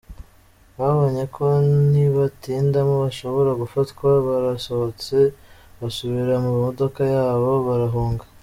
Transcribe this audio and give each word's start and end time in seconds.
Babonye 0.77 1.23
ko 1.35 1.45
nibatindamo 1.91 2.95
bashobora 3.03 3.51
gufatwa 3.61 4.07
barasohotse 4.27 5.15
basubira 5.79 6.33
mu 6.45 6.51
modoka 6.63 7.01
yabo 7.15 7.51
barahunga. 7.67 8.23